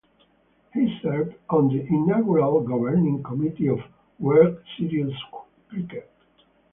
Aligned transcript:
He 0.73 0.97
served 1.03 1.35
on 1.47 1.67
the 1.67 1.79
inaugural 1.85 2.59
governing 2.61 3.21
committee 3.21 3.67
of 3.67 3.81
World 4.17 4.57
Series 4.75 5.13
Cricket. 5.69 6.09